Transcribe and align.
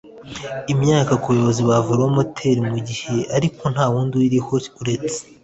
Imyaka 0.73 1.13
ku 1.21 1.27
bayobozi 1.31 1.61
ba 1.69 1.77
velomoteri 1.87 2.61
mu 2.71 2.77
gihe 2.87 3.15
ariko 3.37 3.63
nta 3.73 3.85
wundi 3.91 4.13
uyiriho 4.15 4.55
uretse 4.81 5.17